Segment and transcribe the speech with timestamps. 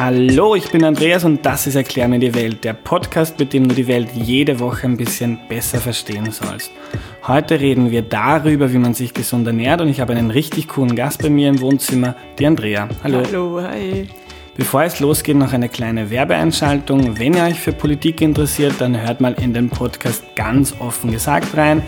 [0.00, 3.66] Hallo, ich bin Andreas und das ist Erklär mir die Welt, der Podcast, mit dem
[3.66, 6.70] du die Welt jede Woche ein bisschen besser verstehen sollst.
[7.26, 10.94] Heute reden wir darüber, wie man sich gesund ernährt und ich habe einen richtig coolen
[10.94, 12.88] Gast bei mir im Wohnzimmer, die Andrea.
[13.02, 13.22] Hallo.
[13.26, 14.06] Hallo, hi.
[14.56, 17.18] Bevor es losgeht, noch eine kleine Werbeeinschaltung.
[17.18, 21.56] Wenn ihr euch für Politik interessiert, dann hört mal in den Podcast ganz offen gesagt
[21.56, 21.82] rein.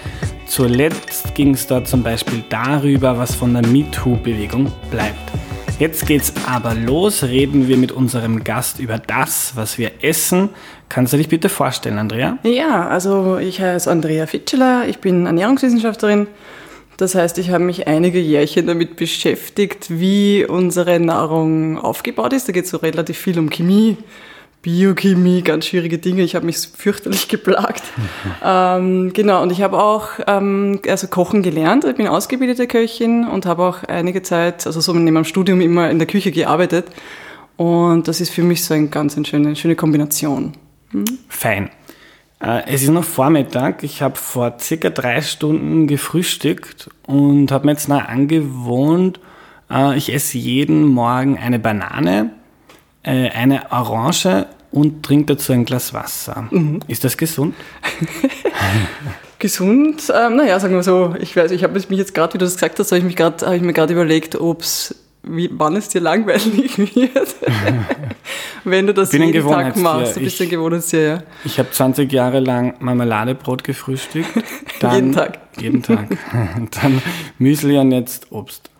[0.46, 5.31] Zuletzt ging es dort zum Beispiel darüber, was von der MeToo-Bewegung bleibt.
[5.80, 7.22] Jetzt geht's aber los.
[7.22, 10.50] Reden wir mit unserem Gast über das, was wir essen.
[10.90, 12.36] Kannst du dich bitte vorstellen, Andrea?
[12.43, 16.26] Ja, also ich heiße Andrea Fitscheler, ich bin Ernährungswissenschaftlerin.
[16.98, 22.46] Das heißt, ich habe mich einige Jährchen damit beschäftigt, wie unsere Nahrung aufgebaut ist.
[22.46, 23.96] Da geht es so relativ viel um Chemie,
[24.63, 26.23] Biochemie, ganz schwierige Dinge.
[26.23, 27.82] Ich habe mich fürchterlich geplagt.
[28.45, 31.85] ähm, genau, und ich habe auch ähm, also Kochen gelernt.
[31.85, 35.91] Ich bin ausgebildete Köchin und habe auch einige Zeit, also so neben meinem Studium, immer
[35.91, 36.86] in der Küche gearbeitet.
[37.56, 40.52] Und das ist für mich so eine ganz eine schöne, schöne Kombination.
[40.91, 41.05] Hm?
[41.28, 41.70] Fein.
[42.42, 43.83] Äh, es ist noch Vormittag.
[43.83, 49.20] Ich habe vor circa drei Stunden gefrühstückt und habe mir jetzt noch angewohnt,
[49.70, 52.33] äh, ich esse jeden Morgen eine Banane
[53.02, 56.48] äh, eine Orange und trinkt dazu ein Glas Wasser.
[56.50, 56.80] Mhm.
[56.86, 57.54] Ist das gesund?
[59.38, 60.12] gesund?
[60.14, 62.54] Ähm, naja, sagen wir so, ich weiß, ich habe mich jetzt gerade, wie du das
[62.54, 65.76] gesagt hast, habe ich, mich grad, hab ich mir gerade überlegt, ob es wie, wann
[65.76, 67.36] es dir langweilig wird,
[68.64, 70.16] wenn du das jeden Tag machst.
[70.16, 71.22] Du bist ein Gewohnheitstier, ja.
[71.44, 74.30] Ich habe 20 Jahre lang Marmeladebrot gefrühstückt.
[74.80, 75.38] Dann, jeden Tag.
[75.60, 76.08] Jeden Tag.
[76.70, 77.02] dann
[77.38, 78.70] Müsli und jetzt Obst.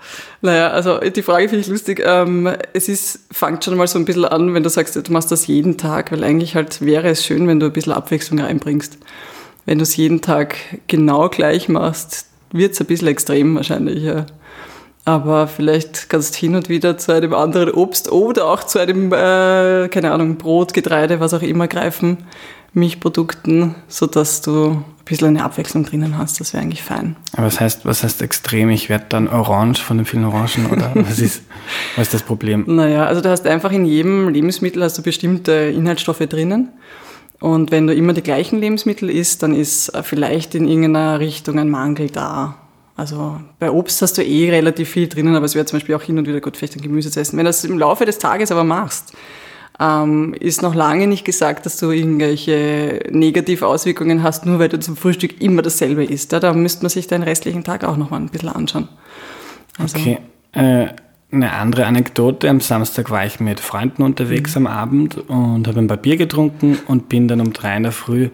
[0.41, 2.03] Naja, also die Frage finde ich lustig.
[2.03, 5.31] Ähm, es ist, fängt schon mal so ein bisschen an, wenn du sagst, du machst
[5.31, 8.97] das jeden Tag, weil eigentlich halt wäre es schön, wenn du ein bisschen Abwechslung reinbringst.
[9.67, 14.25] Wenn du es jeden Tag genau gleich machst, wird es ein bisschen extrem wahrscheinlich, ja.
[15.11, 19.13] Aber vielleicht kannst du hin und wieder zu einem anderen Obst oder auch zu einem,
[19.13, 22.19] äh, keine Ahnung, Brot, Getreide, was auch immer greifen,
[22.75, 26.39] Milchprodukten, sodass du ein bisschen eine Abwechslung drinnen hast.
[26.39, 27.17] Das wäre eigentlich fein.
[27.33, 28.71] Aber was heißt, was heißt extrem?
[28.71, 31.43] Ich werde dann orange von den vielen Orangen oder was ist,
[31.97, 32.63] was ist das Problem?
[32.69, 36.69] Naja, also du hast einfach in jedem Lebensmittel hast du bestimmte Inhaltsstoffe drinnen.
[37.41, 41.71] Und wenn du immer die gleichen Lebensmittel isst, dann ist vielleicht in irgendeiner Richtung ein
[41.71, 42.60] Mangel da.
[43.01, 46.03] Also bei Obst hast du eh relativ viel drinnen, aber es wäre zum Beispiel auch
[46.03, 47.39] hin und wieder gut, vielleicht ein Gemüse zu essen.
[47.39, 49.15] Wenn du das im Laufe des Tages aber machst,
[49.81, 54.79] ähm, ist noch lange nicht gesagt, dass du irgendwelche negative Auswirkungen hast, nur weil du
[54.79, 56.31] zum Frühstück immer dasselbe isst.
[56.33, 58.89] Ja, da müsste man sich den restlichen Tag auch noch mal ein bisschen anschauen.
[59.79, 60.19] Also, okay.
[60.53, 60.89] Äh,
[61.33, 62.51] eine andere Anekdote.
[62.51, 64.67] Am Samstag war ich mit Freunden unterwegs mhm.
[64.67, 67.93] am Abend und habe ein paar Bier getrunken und bin dann um drei in der
[67.93, 68.29] Früh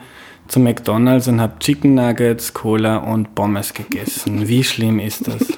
[0.48, 4.48] zu McDonalds und habe Chicken Nuggets, Cola und Pommes gegessen.
[4.48, 5.48] Wie schlimm ist das?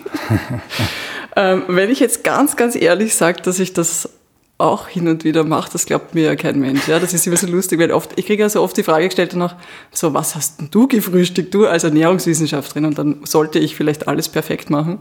[1.36, 4.10] ähm, wenn ich jetzt ganz, ganz ehrlich sage, dass ich das
[4.58, 6.88] auch hin und wieder mache, das glaubt mir ja kein Mensch.
[6.88, 9.06] Ja, das ist immer so lustig, weil oft, ich kriege ja so oft die Frage
[9.06, 9.54] gestellt danach,
[9.92, 12.86] so, was hast denn du gefrühstückt, du als Ernährungswissenschaftlerin?
[12.86, 14.98] Und dann sollte ich vielleicht alles perfekt machen.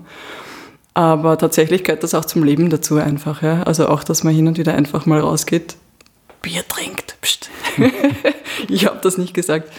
[0.94, 3.42] Aber tatsächlich gehört das auch zum Leben dazu einfach.
[3.42, 3.64] Ja?
[3.64, 5.76] Also auch, dass man hin und wieder einfach mal rausgeht,
[6.42, 7.18] Bier trinkt.
[7.22, 7.50] Psst.
[8.70, 9.72] ich habe das nicht gesagt.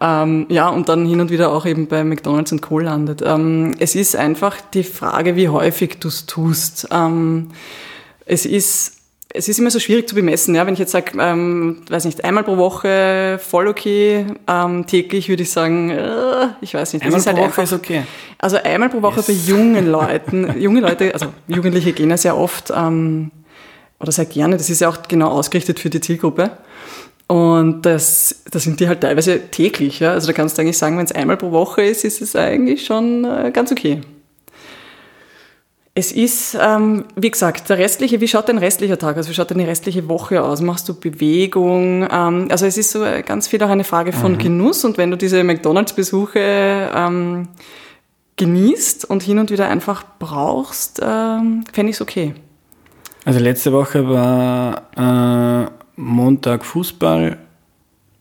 [0.00, 2.78] Ähm, ja, und dann hin und wieder auch eben bei McDonalds und Co.
[2.80, 3.22] landet.
[3.24, 6.88] Ähm, es ist einfach die Frage, wie häufig du es tust.
[6.90, 7.50] Ähm,
[8.26, 8.94] es ist
[9.36, 10.54] es ist immer so schwierig zu bemessen.
[10.54, 10.64] Ja?
[10.64, 15.42] Wenn ich jetzt sage, ähm, weiß nicht, einmal pro Woche voll okay, ähm, täglich würde
[15.42, 17.04] ich sagen, äh, ich weiß nicht.
[17.04, 18.02] Einmal halt pro Woche einfach, ist okay.
[18.38, 19.26] Also einmal pro Woche yes.
[19.26, 23.32] bei jungen Leuten, junge Leute, also Jugendliche gehen ja sehr oft ähm,
[24.04, 26.50] oder sehr gerne, das ist ja auch genau ausgerichtet für die Zielgruppe.
[27.26, 30.00] Und das, das sind die halt teilweise täglich.
[30.00, 30.12] Ja?
[30.12, 32.84] Also da kannst du eigentlich sagen, wenn es einmal pro Woche ist, ist es eigentlich
[32.84, 34.02] schon äh, ganz okay.
[35.96, 39.28] Es ist, ähm, wie gesagt, der restliche, wie schaut dein restlicher Tag aus?
[39.28, 40.60] Wie schaut deine restliche Woche aus?
[40.60, 42.06] Machst du Bewegung?
[42.10, 44.38] Ähm, also es ist so ganz viel auch eine Frage von mhm.
[44.38, 47.48] Genuss und wenn du diese McDonalds-Besuche ähm,
[48.36, 52.34] genießt und hin und wieder einfach brauchst, ähm, fände ich es okay.
[53.24, 57.38] Also letzte Woche war äh, Montag Fußball,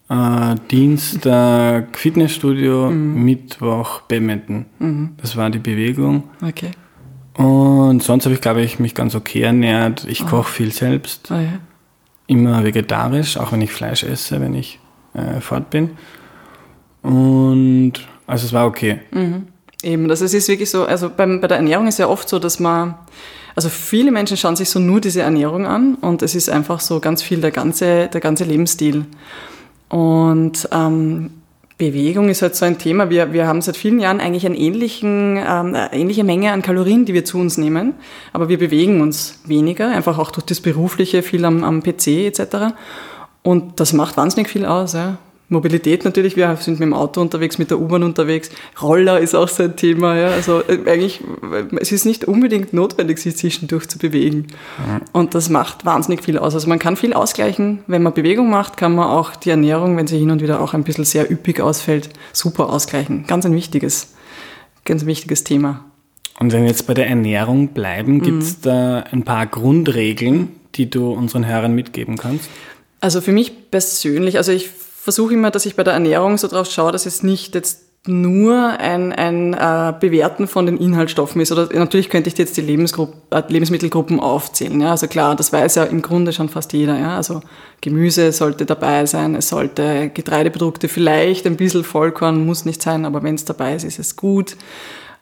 [0.10, 3.24] äh, Dienstag Fitnessstudio, mhm.
[3.24, 4.66] Mittwoch Badminton.
[4.80, 5.16] Mhm.
[5.18, 6.24] Das war die Bewegung.
[6.42, 6.72] Okay.
[7.36, 10.06] Und sonst habe ich, glaube ich, mich ganz okay ernährt.
[10.08, 10.28] Ich oh.
[10.28, 11.30] koche viel selbst.
[11.32, 11.60] Oh, ja.
[12.28, 14.80] Immer vegetarisch, auch wenn ich Fleisch esse, wenn ich
[15.14, 15.92] äh, fort bin.
[17.02, 17.94] Und
[18.28, 19.02] also es war okay.
[19.12, 19.48] Mhm.
[19.82, 22.60] Eben, das ist wirklich so, also beim, bei der Ernährung ist ja oft so, dass
[22.60, 22.96] man,
[23.56, 27.00] also viele Menschen schauen sich so nur diese Ernährung an und es ist einfach so
[27.00, 29.06] ganz viel der ganze, der ganze Lebensstil.
[29.90, 31.32] Und ähm,
[31.78, 33.10] Bewegung ist halt so ein Thema.
[33.10, 37.06] Wir, wir haben seit vielen Jahren eigentlich einen ähnlichen, ähm, eine ähnliche Menge an Kalorien,
[37.06, 37.94] die wir zu uns nehmen,
[38.32, 42.74] aber wir bewegen uns weniger, einfach auch durch das Berufliche, viel am, am PC etc.
[43.42, 44.94] Und das macht wahnsinnig viel aus.
[44.94, 45.18] Ja.
[45.54, 48.50] Mobilität natürlich, wir sind mit dem Auto unterwegs, mit der U-Bahn unterwegs.
[48.82, 50.18] Roller ist auch so ein Thema.
[50.18, 50.28] Ja.
[50.28, 51.22] Also äh, eigentlich,
[51.80, 54.48] es ist nicht unbedingt notwendig, sich zwischendurch zu bewegen.
[54.78, 55.02] Mhm.
[55.14, 56.54] Und das macht wahnsinnig viel aus.
[56.54, 57.80] Also man kann viel ausgleichen.
[57.88, 60.74] Wenn man Bewegung macht, kann man auch die Ernährung, wenn sie hin und wieder auch
[60.74, 63.26] ein bisschen sehr üppig ausfällt, super ausgleichen.
[63.28, 64.14] Ganz ein wichtiges,
[64.84, 65.86] ganz wichtiges Thema.
[66.40, 68.62] Und wenn wir jetzt bei der Ernährung bleiben, gibt es mhm.
[68.64, 72.50] da ein paar Grundregeln, die du unseren Hörern mitgeben kannst?
[73.00, 74.70] Also für mich persönlich, also ich
[75.04, 78.80] versuche immer, dass ich bei der Ernährung so drauf schaue, dass es nicht jetzt nur
[78.80, 81.52] ein, ein äh, Bewerten von den Inhaltsstoffen ist.
[81.52, 84.80] Oder natürlich könnte ich jetzt die äh, Lebensmittelgruppen aufzählen.
[84.80, 84.92] Ja?
[84.92, 86.98] Also klar, das weiß ja im Grunde schon fast jeder.
[86.98, 87.18] Ja?
[87.18, 87.42] Also
[87.82, 93.24] Gemüse sollte dabei sein, es sollte Getreideprodukte vielleicht ein bisschen Vollkorn muss nicht sein, aber
[93.24, 94.56] wenn es dabei ist, ist es gut.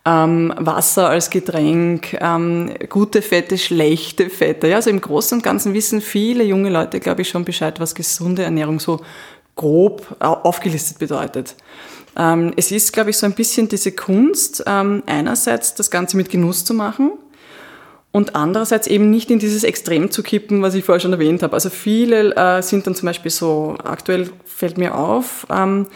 [0.05, 4.67] Ähm, Wasser als Getränk, ähm, gute Fette, schlechte Fette.
[4.67, 7.93] Ja, also im Großen und Ganzen wissen viele junge Leute, glaube ich, schon Bescheid, was
[7.93, 9.01] gesunde Ernährung so
[9.55, 11.55] grob aufgelistet bedeutet.
[12.17, 16.29] Ähm, es ist, glaube ich, so ein bisschen diese Kunst, ähm, einerseits das Ganze mit
[16.29, 17.11] Genuss zu machen
[18.11, 21.53] und andererseits eben nicht in dieses Extrem zu kippen, was ich vorher schon erwähnt habe.
[21.53, 25.87] Also viele äh, sind dann zum Beispiel so, aktuell fällt mir auf, ähm,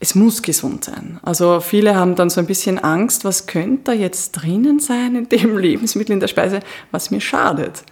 [0.00, 1.18] es muss gesund sein.
[1.22, 5.28] Also viele haben dann so ein bisschen Angst, was könnte da jetzt drinnen sein in
[5.28, 6.60] dem Lebensmittel, in der Speise,
[6.92, 7.82] was mir schadet.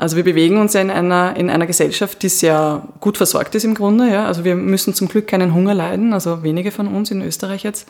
[0.00, 3.74] Also wir bewegen uns in einer, in einer Gesellschaft, die sehr gut versorgt ist im
[3.74, 4.10] Grunde.
[4.10, 4.24] Ja?
[4.24, 7.86] Also wir müssen zum Glück keinen Hunger leiden, also wenige von uns in Österreich jetzt.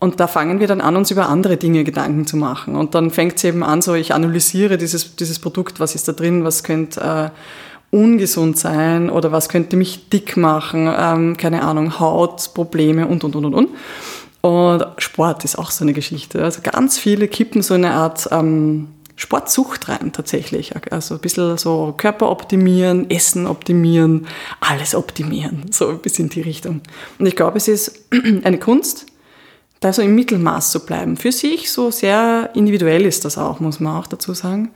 [0.00, 2.76] Und da fangen wir dann an, uns über andere Dinge Gedanken zu machen.
[2.76, 6.12] Und dann fängt es eben an, so ich analysiere dieses, dieses Produkt, was ist da
[6.12, 11.98] drin, was könnte äh, ungesund sein oder was könnte mich dick machen, ähm, keine Ahnung,
[11.98, 13.68] Hautprobleme und, und, und, und, und.
[14.42, 16.44] Und Sport ist auch so eine Geschichte.
[16.44, 18.28] Also ganz viele kippen so eine Art...
[18.30, 18.88] Ähm,
[19.20, 20.72] Sportsucht rein tatsächlich.
[20.90, 24.26] Also ein bisschen so Körper optimieren, Essen optimieren,
[24.60, 26.80] alles optimieren, so ein bisschen in die Richtung.
[27.18, 28.06] Und ich glaube, es ist
[28.44, 29.04] eine Kunst,
[29.80, 31.18] da so im Mittelmaß zu bleiben.
[31.18, 34.70] Für sich so sehr individuell ist das auch, muss man auch dazu sagen.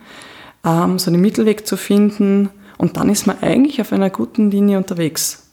[0.62, 4.76] Ähm, so einen Mittelweg zu finden und dann ist man eigentlich auf einer guten Linie
[4.76, 5.48] unterwegs.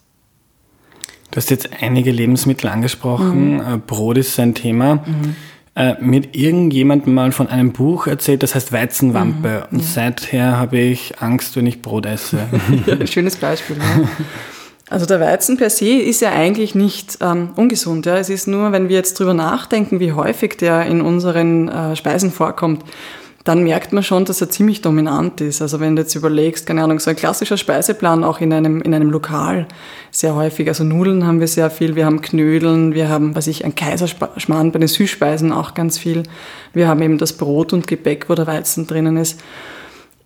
[1.31, 3.53] Du hast jetzt einige Lebensmittel angesprochen.
[3.53, 3.59] Mhm.
[3.61, 4.95] Äh, Brot ist ein Thema.
[4.95, 5.37] Mhm
[5.75, 9.67] äh, mit irgendjemandem mal von einem Buch erzählt, das heißt Weizenwampe.
[9.69, 9.87] Mhm, Und ja.
[9.87, 12.39] seither habe ich Angst, wenn ich Brot esse.
[12.85, 13.77] ja, schönes Beispiel.
[13.77, 14.09] Ja.
[14.89, 18.05] Also der Weizen per se ist ja eigentlich nicht ähm, ungesund.
[18.05, 18.17] Ja.
[18.17, 22.31] Es ist nur, wenn wir jetzt drüber nachdenken, wie häufig der in unseren äh, Speisen
[22.31, 22.83] vorkommt,
[23.43, 25.61] dann merkt man schon, dass er ziemlich dominant ist.
[25.61, 28.93] Also wenn du jetzt überlegst, keine Ahnung, so ein klassischer Speiseplan auch in einem, in
[28.93, 29.67] einem Lokal
[30.11, 30.67] sehr häufig.
[30.67, 34.71] Also Nudeln haben wir sehr viel, wir haben Knödeln, wir haben, was ich, ein Kaiserschmarrn
[34.71, 36.23] bei den Süßspeisen auch ganz viel.
[36.73, 39.39] Wir haben eben das Brot und Gebäck, wo der Weizen drinnen ist.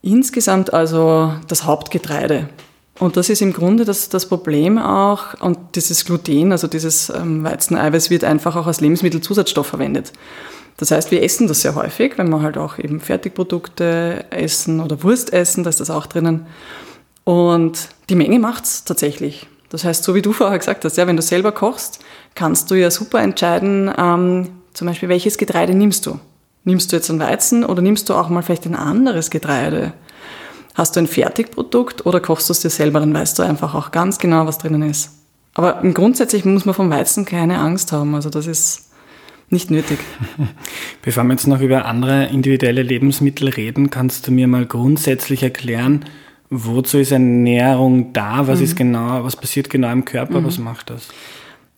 [0.01, 2.50] Insgesamt also das Hauptgetreide.
[3.00, 5.39] Und das ist im Grunde das, das Problem auch.
[5.41, 10.13] Und dieses Gluten, also dieses ähm, Weizeneiweiß, wird einfach auch als Lebensmittelzusatzstoff verwendet.
[10.77, 15.01] Das heißt, wir essen das sehr häufig, wenn wir halt auch eben Fertigprodukte essen oder
[15.04, 16.48] Wurst essen, da ist das auch drinnen.
[17.24, 19.48] Und die Menge macht's tatsächlich.
[19.69, 22.00] Das heißt, so wie du vorher gesagt hast, ja, wenn du selber kochst,
[22.36, 26.19] kannst du ja super entscheiden, ähm, zum Beispiel, welches Getreide nimmst du?
[26.66, 29.94] Nimmst du jetzt ein Weizen oder nimmst du auch mal vielleicht ein anderes Getreide?
[30.74, 33.91] Hast du ein Fertigprodukt oder kochst du es dir selber, dann weißt du einfach auch
[33.91, 35.12] ganz genau, was drinnen ist.
[35.53, 38.13] Aber grundsätzlich muss man vom Weizen keine Angst haben.
[38.13, 38.85] Also das ist
[39.49, 39.99] nicht nötig.
[41.01, 46.05] Bevor wir jetzt noch über andere individuelle Lebensmittel reden, kannst du mir mal grundsätzlich erklären,
[46.49, 48.47] wozu ist Ernährung da?
[48.47, 48.65] Was mhm.
[48.65, 50.41] ist genau, was passiert genau im Körper?
[50.41, 50.45] Mhm.
[50.45, 51.09] Was macht das?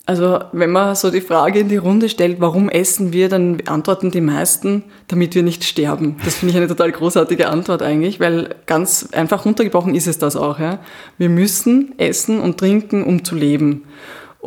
[0.08, 4.10] Also wenn man so die Frage in die Runde stellt, warum essen wir, dann antworten
[4.10, 6.16] die meisten, damit wir nicht sterben.
[6.24, 10.34] Das finde ich eine total großartige Antwort eigentlich, weil ganz einfach runtergebrochen ist es das
[10.34, 10.58] auch.
[10.58, 10.78] Ja?
[11.18, 13.82] Wir müssen essen und trinken, um zu leben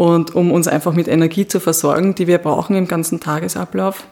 [0.01, 4.07] und um uns einfach mit Energie zu versorgen, die wir brauchen im ganzen Tagesablauf.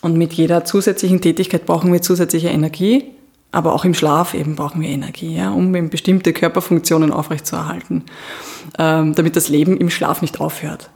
[0.00, 3.06] Und mit jeder zusätzlichen Tätigkeit brauchen wir zusätzliche Energie,
[3.50, 8.04] aber auch im Schlaf eben brauchen wir Energie, ja, um eben bestimmte Körperfunktionen aufrechtzuerhalten,
[8.78, 10.88] ähm, damit das Leben im Schlaf nicht aufhört.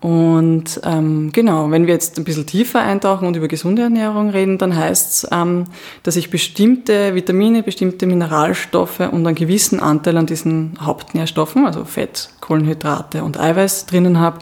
[0.00, 4.58] Und ähm, genau, wenn wir jetzt ein bisschen tiefer eintauchen und über gesunde Ernährung reden,
[4.58, 5.64] dann heißt es, ähm,
[6.02, 12.28] dass ich bestimmte Vitamine, bestimmte Mineralstoffe und einen gewissen Anteil an diesen Hauptnährstoffen, also Fett,
[12.40, 14.40] Kohlenhydrate und Eiweiß drinnen habe,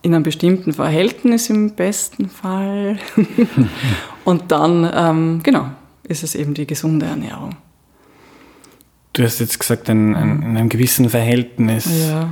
[0.00, 2.98] in einem bestimmten Verhältnis im besten Fall.
[4.24, 5.66] und dann, ähm, genau,
[6.04, 7.56] ist es eben die gesunde Ernährung.
[9.12, 11.86] Du hast jetzt gesagt, in, in einem gewissen Verhältnis.
[12.08, 12.30] Ja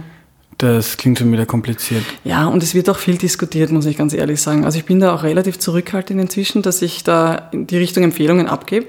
[0.59, 2.05] Das klingt schon wieder kompliziert.
[2.23, 4.65] Ja, und es wird auch viel diskutiert, muss ich ganz ehrlich sagen.
[4.65, 8.47] Also ich bin da auch relativ zurückhaltend inzwischen, dass ich da in die Richtung Empfehlungen
[8.47, 8.87] abgebe.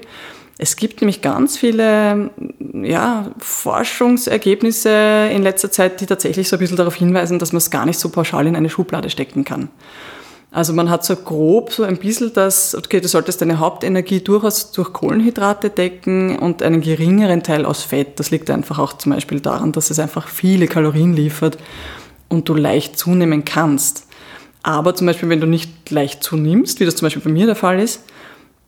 [0.58, 2.30] Es gibt nämlich ganz viele
[2.72, 7.70] ja, Forschungsergebnisse in letzter Zeit, die tatsächlich so ein bisschen darauf hinweisen, dass man es
[7.70, 9.68] gar nicht so pauschal in eine Schublade stecken kann.
[10.56, 14.72] Also man hat so grob so ein bisschen das, okay, du solltest deine Hauptenergie durchaus
[14.72, 18.18] durch Kohlenhydrate decken und einen geringeren Teil aus Fett.
[18.18, 21.58] Das liegt einfach auch zum Beispiel daran, dass es einfach viele Kalorien liefert
[22.30, 24.06] und du leicht zunehmen kannst.
[24.62, 27.54] Aber zum Beispiel, wenn du nicht leicht zunimmst, wie das zum Beispiel bei mir der
[27.54, 28.04] Fall ist,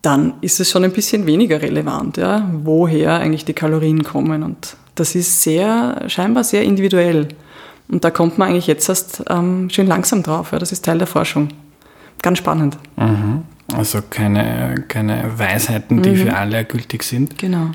[0.02, 4.42] dann ist es schon ein bisschen weniger relevant, ja, woher eigentlich die Kalorien kommen.
[4.42, 7.28] Und das ist sehr, scheinbar sehr individuell.
[7.88, 10.52] Und da kommt man eigentlich jetzt erst ähm, schön langsam drauf.
[10.52, 10.58] Ja.
[10.58, 11.48] Das ist Teil der Forschung.
[12.22, 12.78] Ganz spannend.
[12.96, 13.42] Mhm.
[13.74, 16.16] Also keine, keine Weisheiten, die mhm.
[16.16, 17.38] für alle gültig sind.
[17.38, 17.70] Genau.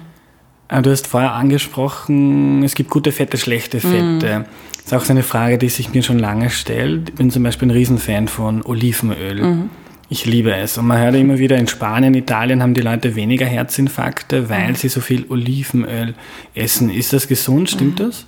[0.68, 4.40] Äh, du hast vorher angesprochen, es gibt gute Fette, schlechte Fette.
[4.40, 4.46] Mhm.
[4.84, 7.10] Das ist auch so eine Frage, die sich mir schon lange stellt.
[7.10, 9.42] Ich bin zum Beispiel ein Riesenfan von Olivenöl.
[9.42, 9.70] Mhm.
[10.10, 10.78] Ich liebe es.
[10.78, 14.76] Und man hört immer wieder, in Spanien, Italien haben die Leute weniger Herzinfarkte, weil mhm.
[14.76, 16.16] sie so viel Olivenöl
[16.54, 16.90] essen.
[16.90, 17.70] Ist das gesund?
[17.70, 18.06] Stimmt mhm.
[18.06, 18.26] das?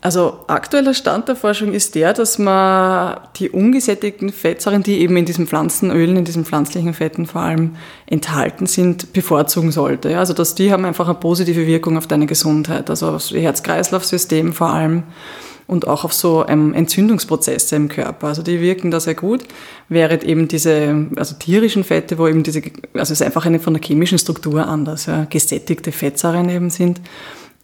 [0.00, 5.24] Also aktueller Stand der Forschung ist der, dass man die ungesättigten Fettsäuren, die eben in
[5.24, 7.74] diesen Pflanzenölen, in diesen pflanzlichen Fetten vor allem
[8.06, 10.16] enthalten sind, bevorzugen sollte.
[10.16, 14.70] Also dass die haben einfach eine positive Wirkung auf deine Gesundheit, also aufs Herz-Kreislauf-System vor
[14.70, 15.02] allem
[15.66, 18.28] und auch auf so ähm, Entzündungsprozesse im Körper.
[18.28, 19.42] Also die wirken da sehr gut,
[19.88, 22.62] während eben diese also tierischen Fette, wo eben diese,
[22.94, 27.00] also es ist einfach eine von der chemischen Struktur anders, ja, gesättigte Fettsäuren eben sind,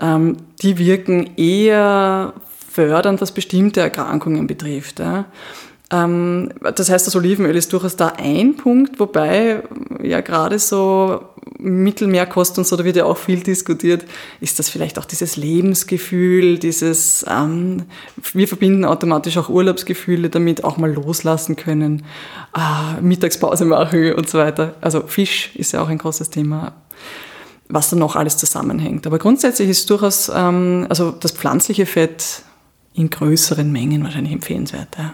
[0.00, 2.34] ähm, die wirken eher
[2.70, 4.98] fördernd, was bestimmte Erkrankungen betrifft.
[4.98, 5.26] Ja.
[5.92, 9.62] Ähm, das heißt, das Olivenöl ist durchaus da ein Punkt, wobei
[10.02, 11.20] ja gerade so
[11.58, 14.04] Mittelmeerkost und so, da wird ja auch viel diskutiert,
[14.40, 17.84] ist das vielleicht auch dieses Lebensgefühl, dieses, ähm,
[18.32, 22.04] wir verbinden automatisch auch Urlaubsgefühle damit, auch mal loslassen können,
[22.56, 24.74] äh, Mittagspause machen und so weiter.
[24.80, 26.72] Also Fisch ist ja auch ein großes Thema,
[27.75, 29.07] was da noch alles zusammenhängt.
[29.07, 32.43] Aber grundsätzlich ist durchaus, ähm, also das pflanzliche Fett
[32.95, 34.88] in größeren Mengen wahrscheinlich empfehlenswert.
[34.97, 35.12] Ja.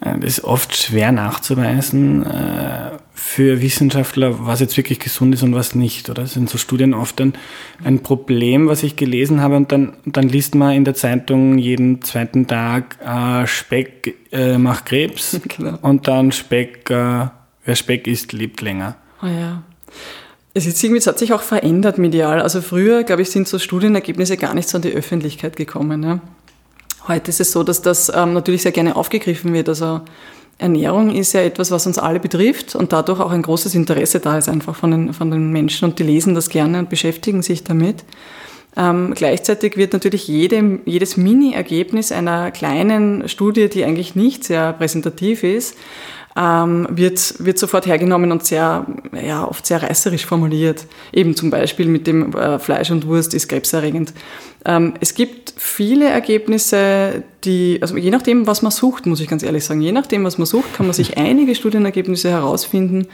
[0.00, 5.54] Äh, das ist oft schwer nachzuweisen äh, für Wissenschaftler, was jetzt wirklich gesund ist und
[5.54, 6.10] was nicht.
[6.10, 7.32] Oder das sind so Studien oft ein,
[7.82, 9.56] ein Problem, was ich gelesen habe.
[9.56, 14.86] Und dann, dann liest man in der Zeitung jeden zweiten Tag äh, Speck äh, macht
[14.86, 15.78] Krebs genau.
[15.80, 17.28] und dann Speck, äh,
[17.64, 18.96] wer Speck isst, lebt länger.
[19.22, 19.62] Oh ja.
[20.56, 22.40] Es, ist irgendwie, es hat sich auch verändert medial.
[22.40, 26.02] Also früher, glaube ich, sind so Studienergebnisse gar nicht so an die Öffentlichkeit gekommen.
[26.02, 26.20] Ja.
[27.06, 29.68] Heute ist es so, dass das ähm, natürlich sehr gerne aufgegriffen wird.
[29.68, 30.00] Also
[30.56, 34.38] Ernährung ist ja etwas, was uns alle betrifft und dadurch auch ein großes Interesse da
[34.38, 37.62] ist einfach von den, von den Menschen und die lesen das gerne und beschäftigen sich
[37.62, 38.04] damit.
[38.78, 45.42] Ähm, gleichzeitig wird natürlich jede, jedes Mini-Ergebnis einer kleinen Studie, die eigentlich nicht sehr präsentativ
[45.42, 45.76] ist,
[46.36, 48.86] ähm, wird, wird sofort hergenommen und sehr,
[49.24, 50.86] ja, oft sehr reißerisch formuliert.
[51.12, 54.12] Eben zum Beispiel mit dem äh, Fleisch und Wurst ist krebserregend.
[54.66, 59.42] Ähm, es gibt viele Ergebnisse, die, also je nachdem, was man sucht, muss ich ganz
[59.42, 63.06] ehrlich sagen, je nachdem, was man sucht, kann man sich einige Studienergebnisse herausfinden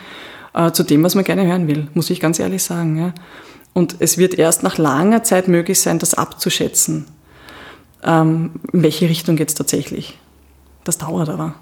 [0.55, 2.99] äh, zu dem, was man gerne hören will, muss ich ganz ehrlich sagen.
[2.99, 3.14] Ja.
[3.73, 7.07] Und es wird erst nach langer Zeit möglich sein, das abzuschätzen.
[8.02, 10.19] Ähm, in welche Richtung geht es tatsächlich?
[10.83, 11.55] Das dauert aber.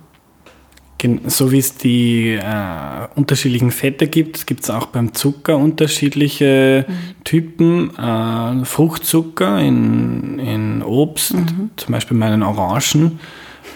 [1.26, 7.25] So wie es die äh, unterschiedlichen Fette gibt, gibt es auch beim Zucker unterschiedliche mhm.
[7.25, 7.97] Typen.
[7.97, 11.71] Äh, Fruchtzucker in, in Obst, mhm.
[11.76, 13.21] zum Beispiel meinen Orangen.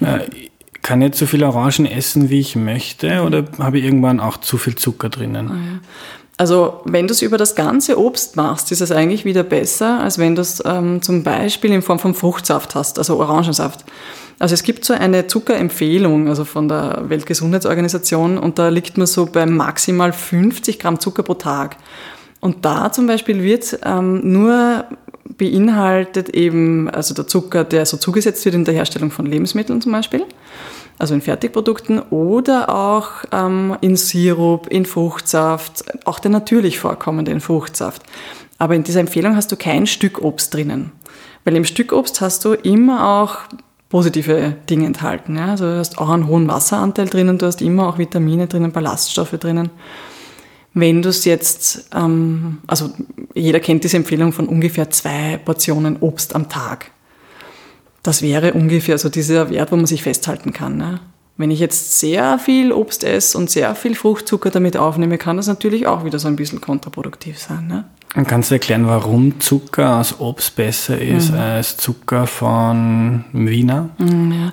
[0.00, 0.20] Äh,
[0.82, 4.58] kann ich zu viel Orangen essen, wie ich möchte, oder habe ich irgendwann auch zu
[4.58, 5.48] viel Zucker drinnen?
[5.50, 5.80] Oh ja.
[6.36, 10.18] Also wenn du es über das ganze Obst machst, ist es eigentlich wieder besser, als
[10.18, 13.84] wenn du es ähm, zum Beispiel in Form von Fruchtsaft hast, also Orangensaft.
[14.38, 19.26] Also es gibt so eine Zuckerempfehlung, also von der Weltgesundheitsorganisation, und da liegt man so
[19.26, 21.76] bei maximal 50 Gramm Zucker pro Tag.
[22.40, 24.84] Und da zum Beispiel wird ähm, nur
[25.38, 29.92] beinhaltet eben, also der Zucker, der so zugesetzt wird in der Herstellung von Lebensmitteln zum
[29.92, 30.24] Beispiel,
[30.98, 37.40] also in Fertigprodukten oder auch ähm, in Sirup, in Fruchtsaft, auch der natürlich vorkommende in
[37.40, 38.02] Fruchtsaft.
[38.58, 40.92] Aber in dieser Empfehlung hast du kein Stück Obst drinnen.
[41.44, 43.38] Weil im Stück Obst hast du immer auch
[43.94, 45.36] positive Dinge enthalten.
[45.36, 45.52] Ja?
[45.52, 49.38] Also du hast auch einen hohen Wasseranteil drinnen, du hast immer auch Vitamine drinnen, Ballaststoffe
[49.38, 49.70] drinnen.
[50.72, 52.90] Wenn du es jetzt, ähm, also
[53.34, 56.90] jeder kennt diese Empfehlung von ungefähr zwei Portionen Obst am Tag.
[58.02, 60.76] Das wäre ungefähr so dieser Wert, wo man sich festhalten kann.
[60.76, 60.98] Ne?
[61.36, 65.46] Wenn ich jetzt sehr viel Obst esse und sehr viel Fruchtzucker damit aufnehme, kann das
[65.46, 67.68] natürlich auch wieder so ein bisschen kontraproduktiv sein.
[67.68, 67.84] Ne?
[68.14, 71.38] Und kannst du erklären, warum Zucker aus Obst besser ist mhm.
[71.38, 73.90] als Zucker von Wiener?
[73.98, 74.52] Mhm, ja.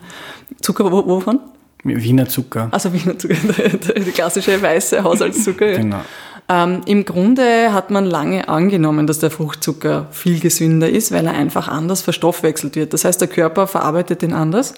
[0.61, 1.39] Zucker wovon?
[1.83, 2.69] Wiener Zucker.
[2.71, 5.73] Also Wiener Zucker, der, klassische weiße Haushaltszucker.
[5.73, 6.01] genau.
[6.49, 11.33] Ähm, Im Grunde hat man lange angenommen, dass der Fruchtzucker viel gesünder ist, weil er
[11.33, 12.93] einfach anders verstoffwechselt wird.
[12.93, 14.73] Das heißt, der Körper verarbeitet ihn anders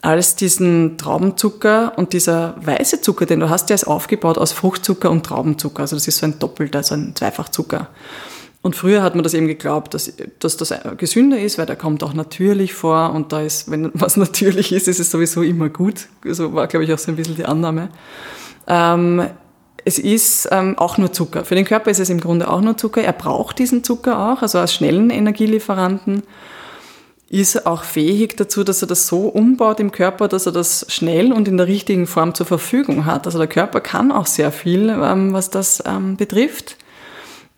[0.00, 5.10] als diesen Traubenzucker und dieser weiße Zucker, den du hast, der ist aufgebaut aus Fruchtzucker
[5.10, 5.80] und Traubenzucker.
[5.80, 7.88] Also das ist so ein doppelter, so ein Zweifachzucker.
[8.62, 12.02] Und früher hat man das eben geglaubt, dass, dass das gesünder ist, weil der kommt
[12.02, 16.08] auch natürlich vor und da ist, wenn was natürlich ist, ist es sowieso immer gut.
[16.24, 17.88] So war, glaube ich, auch so ein bisschen die Annahme.
[18.66, 19.26] Ähm,
[19.84, 21.44] es ist ähm, auch nur Zucker.
[21.44, 23.02] Für den Körper ist es im Grunde auch nur Zucker.
[23.02, 26.24] Er braucht diesen Zucker auch, also als schnellen Energielieferanten
[27.30, 31.32] ist auch fähig dazu, dass er das so umbaut im Körper, dass er das schnell
[31.32, 33.26] und in der richtigen Form zur Verfügung hat.
[33.26, 36.76] Also der Körper kann auch sehr viel, ähm, was das ähm, betrifft.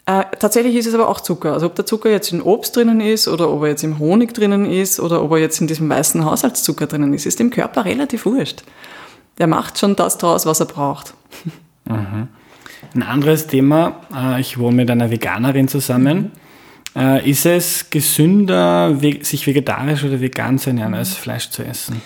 [0.07, 1.53] Äh, tatsächlich ist es aber auch Zucker.
[1.53, 4.35] Also ob der Zucker jetzt in Obst drinnen ist oder ob er jetzt im Honig
[4.35, 7.85] drinnen ist oder ob er jetzt in diesem weißen Haushaltszucker drinnen ist, ist dem Körper
[7.85, 8.65] relativ wurscht.
[9.39, 11.15] Der macht schon das draus, was er braucht.
[11.85, 12.29] Mhm.
[12.95, 16.33] Ein anderes Thema, äh, ich wohne mit einer Veganerin zusammen.
[16.97, 22.03] Äh, ist es gesünder, sich vegetarisch oder vegan zu ernähren, als Fleisch zu essen?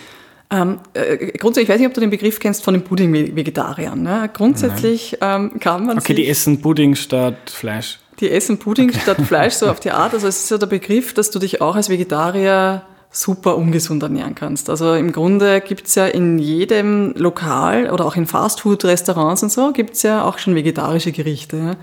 [0.50, 4.02] Ähm, äh, grundsätzlich, ich weiß nicht, ob du den Begriff kennst von den Pudding-Vegetariern.
[4.02, 4.30] Ne?
[4.32, 7.98] Grundsätzlich ähm, kann man Okay, die essen Pudding statt Fleisch.
[8.20, 9.00] Die essen Pudding okay.
[9.02, 10.12] statt Fleisch, so auf die Art.
[10.12, 14.34] Also es ist so der Begriff, dass du dich auch als Vegetarier super ungesund ernähren
[14.34, 14.68] kannst.
[14.68, 20.02] Also im Grunde gibt's ja in jedem Lokal oder auch in Fastfood-Restaurants und so, gibt's
[20.02, 21.56] ja auch schon vegetarische Gerichte.
[21.56, 21.76] Ja?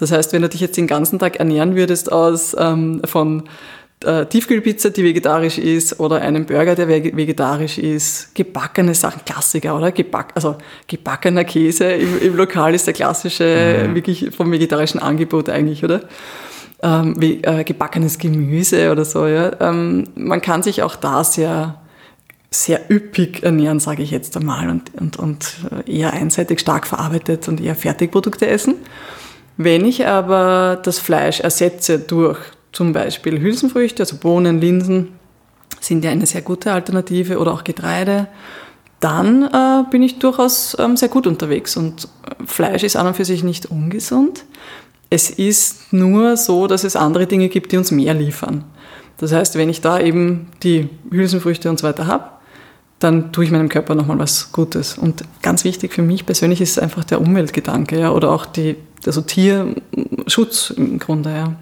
[0.00, 3.44] Das heißt, wenn du dich jetzt den ganzen Tag ernähren würdest aus ähm, von
[4.02, 9.92] äh, Tiefkühlpizza, die vegetarisch ist, oder einem Burger, der vegetarisch ist, gebackene Sachen, Klassiker, oder?
[9.92, 13.94] Geback, also gebackener Käse im, im Lokal ist der klassische, mhm.
[13.94, 16.00] wirklich vom vegetarischen Angebot eigentlich, oder?
[16.82, 19.52] Ähm, wie, äh, gebackenes Gemüse oder so, ja.
[19.60, 21.76] Ähm, man kann sich auch da sehr
[22.52, 25.54] sehr üppig ernähren, sage ich jetzt einmal, und, und, und
[25.86, 28.74] eher einseitig stark verarbeitet und eher Fertigprodukte essen.
[29.62, 32.38] Wenn ich aber das Fleisch ersetze durch
[32.72, 35.08] zum Beispiel Hülsenfrüchte, also Bohnen, Linsen,
[35.80, 38.28] sind ja eine sehr gute Alternative oder auch Getreide,
[39.00, 41.76] dann äh, bin ich durchaus ähm, sehr gut unterwegs.
[41.76, 42.08] Und
[42.46, 44.46] Fleisch ist an und für sich nicht ungesund.
[45.10, 48.64] Es ist nur so, dass es andere Dinge gibt, die uns mehr liefern.
[49.18, 52.24] Das heißt, wenn ich da eben die Hülsenfrüchte und so weiter habe,
[52.98, 54.96] dann tue ich meinem Körper nochmal was Gutes.
[54.96, 59.20] Und ganz wichtig für mich persönlich ist einfach der Umweltgedanke, ja, oder auch die, also
[59.22, 61.54] Tierschutz im Grunde, ja.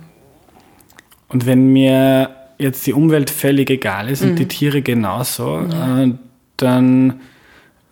[1.28, 4.30] Und wenn mir jetzt die Umwelt völlig egal ist mhm.
[4.30, 6.02] und die Tiere genauso, ja.
[6.02, 6.14] äh,
[6.56, 7.20] dann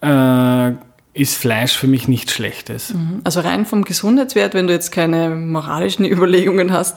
[0.00, 0.72] äh,
[1.14, 2.92] ist Fleisch für mich nichts Schlechtes.
[2.92, 3.20] Mhm.
[3.24, 6.96] Also rein vom Gesundheitswert, wenn du jetzt keine moralischen Überlegungen hast,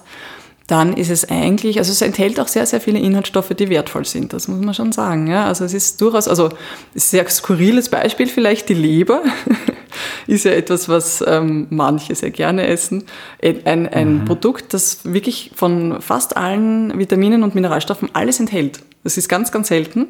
[0.69, 4.34] dann ist es eigentlich, also es enthält auch sehr, sehr viele Inhaltsstoffe, die wertvoll sind,
[4.34, 5.25] das muss man schon sagen.
[5.25, 5.45] Ja?
[5.45, 6.53] Also es ist durchaus, also ein
[6.93, 9.23] sehr skurriles Beispiel vielleicht, die Leber
[10.27, 13.05] ist ja etwas, was ähm, manche sehr gerne essen.
[13.41, 14.25] Ein, ein mhm.
[14.25, 18.82] Produkt, das wirklich von fast allen Vitaminen und Mineralstoffen alles enthält.
[19.03, 20.05] Das ist ganz, ganz selten.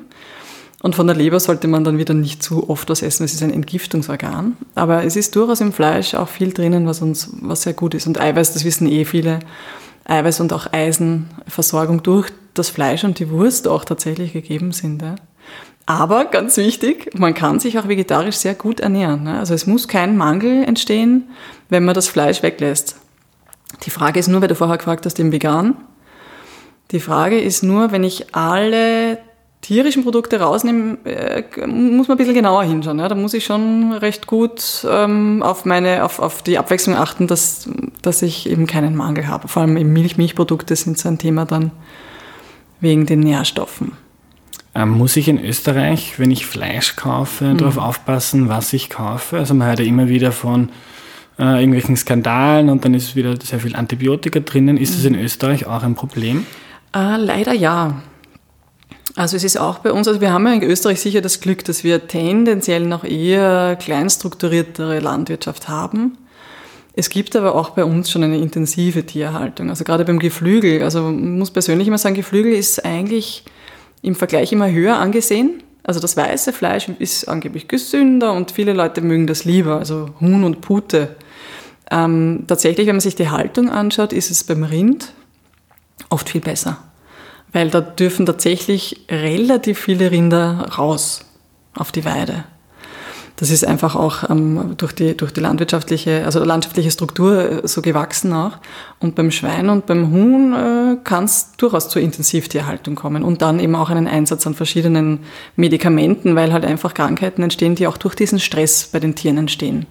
[0.82, 3.24] Und von der Leber sollte man dann wieder nicht zu oft was essen.
[3.24, 4.58] Es ist ein Entgiftungsorgan.
[4.76, 8.08] Aber es ist durchaus im Fleisch auch viel drinnen, was uns, was sehr gut ist.
[8.08, 9.40] Und Eiweiß, das wissen eh viele.
[10.10, 15.04] Eiweiß und auch Eisenversorgung durch das Fleisch und die Wurst auch tatsächlich gegeben sind.
[15.86, 19.28] Aber ganz wichtig, man kann sich auch vegetarisch sehr gut ernähren.
[19.28, 21.30] Also es muss kein Mangel entstehen,
[21.70, 22.96] wenn man das Fleisch weglässt.
[23.84, 25.78] Die Frage ist nur, weil du vorher gefragt hast, im Vegan.
[26.92, 29.20] Die Frage ist nur, wenn ich alle
[29.70, 32.98] tierischen Produkte rausnehmen, äh, muss man ein bisschen genauer hinschauen.
[32.98, 33.08] Ja?
[33.08, 37.70] Da muss ich schon recht gut ähm, auf, meine, auf, auf die Abwechslung achten, dass,
[38.02, 39.48] dass ich eben keinen Mangel habe.
[39.48, 41.70] Vor allem eben Milch, Milchprodukte sind so ein Thema dann
[42.82, 43.92] wegen den Nährstoffen.
[44.74, 47.58] Ähm, muss ich in Österreich, wenn ich Fleisch kaufe, mhm.
[47.60, 49.38] darauf aufpassen, was ich kaufe?
[49.38, 50.70] Also man hört ja immer wieder von
[51.38, 54.78] äh, irgendwelchen Skandalen und dann ist wieder sehr viel Antibiotika drinnen.
[54.78, 54.96] Ist mhm.
[54.96, 56.48] das in Österreich auch ein Problem?
[56.96, 58.02] Äh, leider ja.
[59.20, 61.66] Also es ist auch bei uns, also wir haben ja in Österreich sicher das Glück,
[61.66, 66.18] dass wir tendenziell noch eher kleinstrukturiertere Landwirtschaft haben.
[66.94, 69.70] Es gibt aber auch bei uns schon eine intensive Tierhaltung.
[69.70, 73.44] Also gerade beim Geflügel, also man muss persönlich immer sagen, Geflügel ist eigentlich
[74.02, 75.64] im Vergleich immer höher angesehen.
[75.84, 80.46] Also das weiße Fleisch ist angeblich gesünder und viele Leute mögen das lieber, also Huhn
[80.46, 81.18] und Pute.
[81.92, 85.12] Ähm, tatsächlich, wenn man sich die Haltung anschaut, ist es beim Rind
[86.10, 86.78] oft viel besser
[87.52, 91.22] weil da dürfen tatsächlich relativ viele Rinder raus
[91.76, 92.44] auf die Weide.
[93.40, 97.82] das ist einfach auch ähm, durch, die, durch die landwirtschaftliche, also landschaftliche Struktur äh, so
[97.82, 98.58] gewachsen auch.
[99.00, 103.62] Und beim Schwein und beim Huhn äh, kann es durchaus zur Intensivtierhaltung kommen und dann
[103.62, 105.20] eben auch einen Einsatz an verschiedenen
[105.56, 109.86] Medikamenten, weil halt einfach Krankheiten entstehen, die auch durch diesen Stress bei den Tieren entstehen.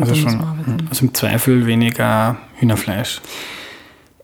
[0.00, 0.40] Also, schon,
[0.88, 3.20] also im Zweifel weniger Hühnerfleisch.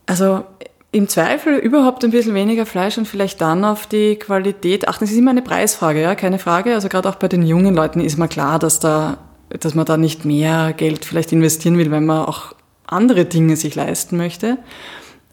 [0.06, 0.44] Also
[0.90, 5.04] im Zweifel überhaupt ein bisschen weniger Fleisch und vielleicht dann auf die Qualität achten.
[5.04, 6.74] Es ist immer eine Preisfrage, ja, keine Frage.
[6.74, 9.18] Also gerade auch bei den jungen Leuten ist mir klar, dass da,
[9.50, 12.54] dass man da nicht mehr Geld vielleicht investieren will, wenn man auch
[12.86, 14.56] andere Dinge sich leisten möchte.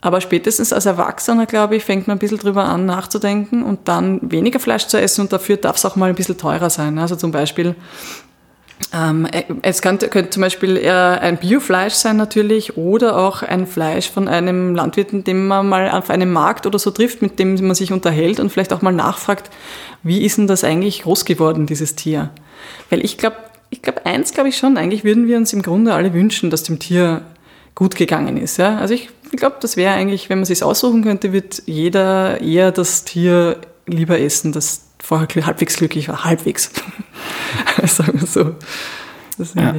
[0.01, 4.19] Aber spätestens als Erwachsener, glaube ich, fängt man ein bisschen drüber an nachzudenken und dann
[4.29, 6.99] weniger Fleisch zu essen und dafür darf es auch mal ein bisschen teurer sein.
[6.99, 7.75] Also zum Beispiel
[9.61, 14.27] es könnte, könnte zum Beispiel eher ein Biofleisch sein natürlich oder auch ein Fleisch von
[14.27, 17.91] einem Landwirt, den man mal auf einem Markt oder so trifft, mit dem man sich
[17.91, 19.49] unterhält und vielleicht auch mal nachfragt,
[20.03, 22.29] wie ist denn das eigentlich groß geworden, dieses Tier?
[22.89, 23.37] Weil ich glaube,
[23.69, 26.63] ich glaube, eins glaube ich schon, eigentlich würden wir uns im Grunde alle wünschen, dass
[26.63, 27.21] dem Tier
[27.73, 28.57] gut gegangen ist.
[28.57, 28.77] Ja?
[28.77, 32.71] Also ich, ich glaube, das wäre eigentlich, wenn man sich aussuchen könnte, wird jeder eher
[32.71, 33.57] das Tier
[33.87, 36.23] lieber essen, das vorher halbwegs glücklich war.
[36.23, 36.71] Halbwegs.
[37.87, 38.55] Sagen wir so.
[39.59, 39.75] Ja.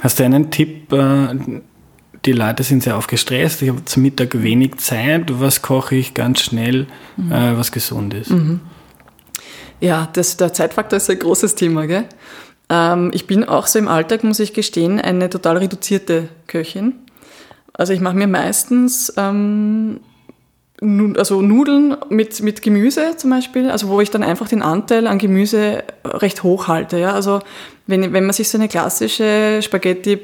[0.00, 0.92] Hast du einen Tipp?
[0.92, 1.62] Äh,
[2.24, 3.62] die Leute sind sehr aufgestresst.
[3.62, 5.40] Ich habe zum Mittag wenig Zeit.
[5.40, 7.32] Was koche ich ganz schnell, mhm.
[7.32, 8.30] Äh, was gesund ist?
[8.30, 8.60] Mhm.
[9.80, 11.86] Ja, das, der Zeitfaktor ist ein großes Thema.
[11.86, 12.04] Gell?
[12.68, 16.94] Ähm, ich bin auch so im Alltag, muss ich gestehen, eine total reduzierte Köchin.
[17.72, 20.00] Also ich mache mir meistens ähm,
[20.80, 25.18] also Nudeln mit, mit Gemüse zum Beispiel, also wo ich dann einfach den Anteil an
[25.18, 26.98] Gemüse recht hoch halte.
[26.98, 27.12] Ja?
[27.12, 27.40] Also
[27.86, 30.18] wenn, wenn man sich so eine klassische Spaghetti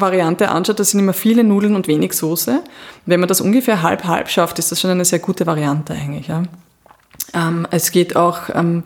[0.00, 2.62] anschaut, da sind immer viele Nudeln und wenig Soße.
[3.06, 6.28] Wenn man das ungefähr halb-halb schafft, ist das schon eine sehr gute Variante eigentlich.
[6.28, 6.42] Ja?
[7.32, 8.82] Ähm, es geht auch ähm,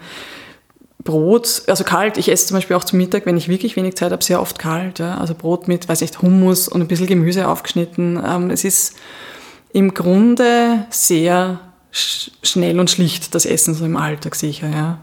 [1.02, 2.18] Brot, also kalt.
[2.18, 4.58] Ich esse zum Beispiel auch zum Mittag, wenn ich wirklich wenig Zeit habe, sehr oft
[4.58, 4.98] kalt.
[4.98, 5.16] Ja?
[5.16, 8.22] Also Brot mit, weiß nicht, Hummus und ein bisschen Gemüse aufgeschnitten.
[8.24, 8.96] Ähm, es ist
[9.72, 11.60] im Grunde sehr
[11.92, 14.98] sch schnell und schlicht, das Essen so im Alltag sicher, ja.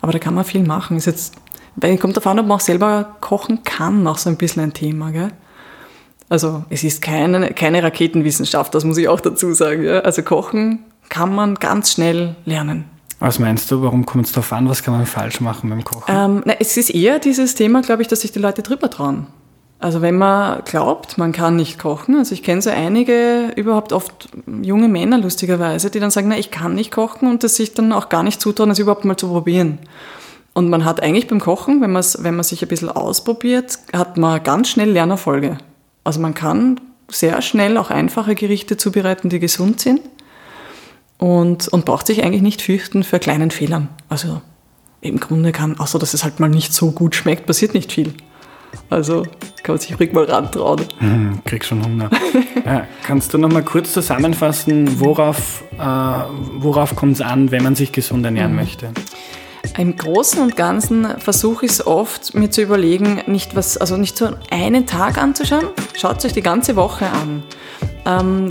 [0.00, 0.96] Aber da kann man viel machen.
[0.96, 1.34] Ist jetzt,
[2.00, 5.30] kommt davon, ob man auch selber kochen kann, auch so ein bisschen ein Thema, gell?
[6.28, 9.84] Also es ist keine, keine Raketenwissenschaft, das muss ich auch dazu sagen.
[9.84, 10.00] Ja?
[10.00, 12.86] Also kochen kann man ganz schnell lernen.
[13.18, 14.68] Was meinst du, warum kommt es darauf an?
[14.68, 16.12] Was kann man falsch machen beim Kochen?
[16.12, 19.26] Ähm, na, es ist eher dieses Thema, glaube ich, dass sich die Leute drüber trauen.
[19.82, 24.28] Also wenn man glaubt, man kann nicht kochen, also ich kenne so einige, überhaupt oft
[24.62, 27.92] junge Männer lustigerweise, die dann sagen, na, ich kann nicht kochen und das sich dann
[27.92, 29.80] auch gar nicht zutrauen, es überhaupt mal zu probieren.
[30.54, 34.40] Und man hat eigentlich beim Kochen, wenn, wenn man sich ein bisschen ausprobiert, hat man
[34.44, 35.58] ganz schnell Lernerfolge.
[36.04, 40.00] Also man kann sehr schnell auch einfache Gerichte zubereiten, die gesund sind
[41.18, 43.88] und, und braucht sich eigentlich nicht fürchten für kleinen Fehlern.
[44.08, 44.42] Also
[45.00, 48.14] im Grunde kann, außer dass es halt mal nicht so gut schmeckt, passiert nicht viel.
[48.90, 49.22] Also
[49.62, 50.80] kann man sich ruhig mal rantrauen.
[50.98, 52.10] Hm, krieg schon Hunger.
[52.66, 55.84] ja, kannst du noch mal kurz zusammenfassen, worauf, äh,
[56.58, 58.58] worauf kommt es an, wenn man sich gesund ernähren mhm.
[58.58, 58.90] möchte?
[59.78, 64.16] Im Großen und Ganzen versuche ich es oft, mir zu überlegen, nicht was, also nicht
[64.16, 67.42] so einen Tag anzuschauen, schaut euch die ganze Woche an.
[68.04, 68.48] Ähm,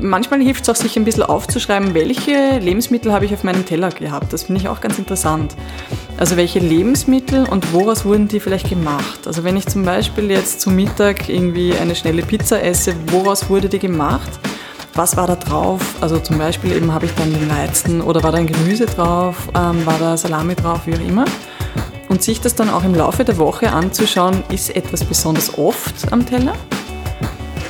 [0.00, 3.90] manchmal hilft es auch, sich ein bisschen aufzuschreiben, welche Lebensmittel habe ich auf meinem Teller
[3.90, 4.32] gehabt.
[4.32, 5.54] Das finde ich auch ganz interessant.
[6.16, 9.26] Also welche Lebensmittel und woraus wurden die vielleicht gemacht?
[9.26, 13.68] Also wenn ich zum Beispiel jetzt zum Mittag irgendwie eine schnelle Pizza esse, woraus wurde
[13.68, 14.30] die gemacht?
[14.96, 15.82] Was war da drauf?
[16.00, 19.36] Also zum Beispiel eben habe ich dann den Weizen oder war da ein Gemüse drauf,
[19.54, 21.26] ähm, war da Salami drauf, wie auch immer.
[22.08, 26.24] Und sich das dann auch im Laufe der Woche anzuschauen, ist etwas besonders oft am
[26.24, 26.54] Teller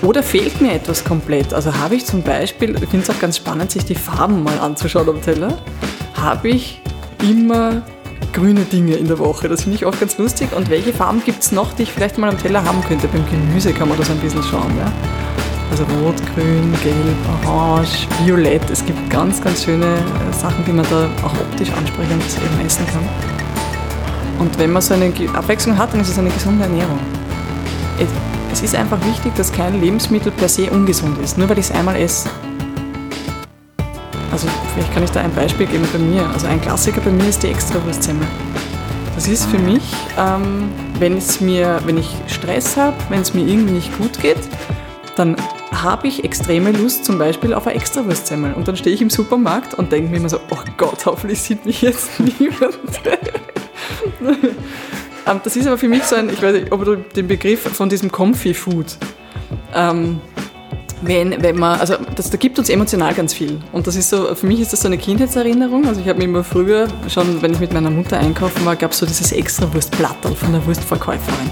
[0.02, 1.52] oder fehlt mir etwas komplett?
[1.52, 4.60] Also habe ich zum Beispiel, ich finde es auch ganz spannend, sich die Farben mal
[4.60, 5.58] anzuschauen am Teller,
[6.14, 6.80] habe ich
[7.28, 7.82] immer
[8.32, 9.48] grüne Dinge in der Woche.
[9.48, 10.52] Das finde ich auch ganz lustig.
[10.54, 13.08] Und welche Farben gibt es noch, die ich vielleicht mal am Teller haben könnte?
[13.08, 14.72] Beim Gemüse kann man das ein bisschen schauen.
[14.78, 14.92] Ja?
[15.70, 18.62] Also rot, grün, gelb, orange, violett.
[18.70, 22.86] Es gibt ganz, ganz schöne äh, Sachen, die man da auch optisch ansprechend eben essen
[22.86, 23.02] kann.
[24.38, 26.98] Und wenn man so eine Abwechslung hat, dann ist es eine gesunde Ernährung.
[28.52, 31.72] Es ist einfach wichtig, dass kein Lebensmittel per se ungesund ist, nur weil ich es
[31.72, 32.28] einmal esse.
[34.30, 36.28] Also vielleicht kann ich da ein Beispiel geben bei mir.
[36.30, 38.26] Also ein Klassiker bei mir ist die Extrawurstsemmel.
[39.14, 39.82] Das ist für mich,
[40.18, 44.36] ähm, wenn, es mir, wenn ich Stress habe, wenn es mir irgendwie nicht gut geht,
[45.16, 45.36] dann
[45.82, 48.54] habe ich extreme Lust zum Beispiel auf eine Extrawurstsemmel.
[48.54, 51.64] Und dann stehe ich im Supermarkt und denke mir immer so, oh Gott, hoffentlich sieht
[51.66, 52.78] mich jetzt niemand.
[55.26, 57.62] Ähm, das ist aber für mich so ein, ich weiß nicht, ob du den Begriff
[57.62, 58.96] von diesem Comfy Food.
[59.74, 60.20] Ähm,
[61.02, 63.58] wenn, wenn man, also das, das gibt uns emotional ganz viel.
[63.72, 65.86] Und das ist so, für mich ist das so eine Kindheitserinnerung.
[65.86, 68.92] Also ich habe mir immer früher, schon wenn ich mit meiner Mutter einkaufen war, gab
[68.92, 71.50] es so dieses extra Wurstplattel von der Wurstverkäuferin.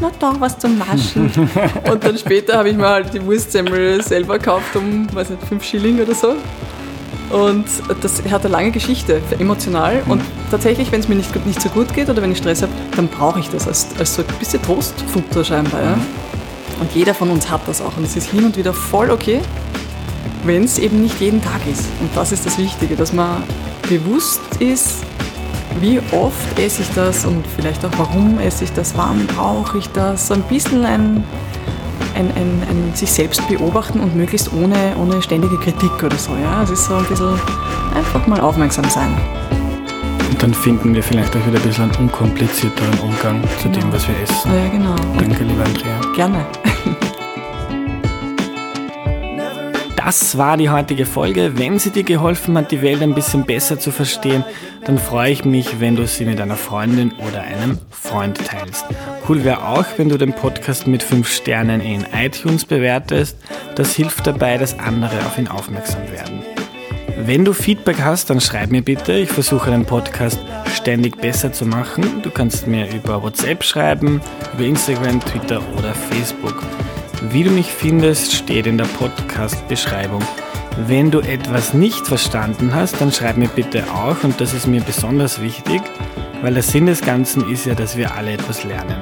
[0.00, 1.30] Na da, was zum Naschen.
[1.90, 5.64] und dann später habe ich mir halt die Wurstsemmel selber gekauft um, weiß nicht, 5
[5.64, 6.34] Schilling oder so.
[7.30, 7.64] Und
[8.02, 10.02] das hat eine lange Geschichte, emotional.
[10.06, 12.72] Und tatsächlich, wenn es mir nicht, nicht so gut geht oder wenn ich Stress habe,
[12.94, 15.82] dann brauche ich das als, als so ein bisschen Trostfutter scheinbar.
[15.82, 15.98] Ja?
[16.80, 17.96] Und jeder von uns hat das auch.
[17.96, 19.40] Und es ist hin und wieder voll okay,
[20.44, 21.86] wenn es eben nicht jeden Tag ist.
[22.00, 23.42] Und das ist das Wichtige, dass man
[23.88, 25.02] bewusst ist,
[25.80, 29.88] wie oft esse ich das und vielleicht auch warum esse ich das, wann brauche ich
[29.90, 30.28] das.
[30.28, 31.24] So ein bisschen ein,
[32.14, 36.32] ein, ein, ein, sich selbst beobachten und möglichst ohne, ohne ständige Kritik oder so.
[36.36, 36.62] Ja?
[36.62, 37.38] Es ist so ein bisschen
[37.94, 39.14] einfach mal aufmerksam sein.
[40.30, 43.80] Und dann finden wir vielleicht auch wieder ein bisschen einen unkomplizierteren Umgang zu genau.
[43.80, 44.50] dem, was wir essen.
[44.52, 44.94] Ja, genau.
[45.18, 46.00] Danke, liebe Andrea.
[46.14, 46.46] Gerne.
[50.06, 51.58] Das war die heutige Folge.
[51.58, 54.44] Wenn sie dir geholfen hat, die Welt ein bisschen besser zu verstehen,
[54.84, 58.84] dann freue ich mich, wenn du sie mit einer Freundin oder einem Freund teilst.
[59.28, 63.36] Cool wäre auch, wenn du den Podcast mit 5 Sternen in iTunes bewertest.
[63.74, 66.40] Das hilft dabei, dass andere auf ihn aufmerksam werden.
[67.18, 69.12] Wenn du Feedback hast, dann schreib mir bitte.
[69.12, 70.38] Ich versuche den Podcast
[70.72, 72.22] ständig besser zu machen.
[72.22, 74.20] Du kannst mir über WhatsApp schreiben,
[74.54, 76.62] über Instagram, Twitter oder Facebook.
[77.22, 80.22] Wie du mich findest, steht in der Podcast-Beschreibung.
[80.86, 84.82] Wenn du etwas nicht verstanden hast, dann schreib mir bitte auch und das ist mir
[84.82, 85.80] besonders wichtig,
[86.42, 89.00] weil der Sinn des Ganzen ist ja, dass wir alle etwas lernen.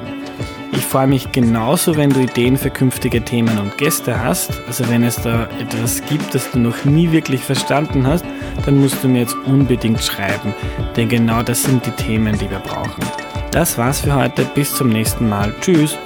[0.71, 4.51] Ich freue mich genauso, wenn du Ideen für künftige Themen und Gäste hast.
[4.67, 8.25] Also wenn es da etwas gibt, das du noch nie wirklich verstanden hast,
[8.65, 10.53] dann musst du mir jetzt unbedingt schreiben,
[10.95, 13.03] denn genau das sind die Themen, die wir brauchen.
[13.51, 15.53] Das war's für heute, bis zum nächsten Mal.
[15.61, 15.97] Tschüss!